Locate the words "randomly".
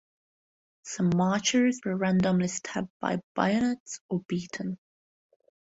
1.95-2.47